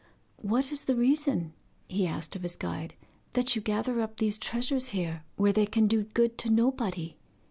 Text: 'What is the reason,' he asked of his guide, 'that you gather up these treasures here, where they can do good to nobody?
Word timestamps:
'What 0.37 0.71
is 0.71 0.85
the 0.85 0.95
reason,' 0.95 1.53
he 1.87 2.07
asked 2.07 2.35
of 2.35 2.41
his 2.41 2.55
guide, 2.55 2.95
'that 3.33 3.55
you 3.55 3.61
gather 3.61 4.01
up 4.01 4.17
these 4.17 4.39
treasures 4.39 4.89
here, 4.97 5.23
where 5.35 5.53
they 5.53 5.67
can 5.67 5.85
do 5.85 6.05
good 6.05 6.39
to 6.39 6.49
nobody? 6.49 7.17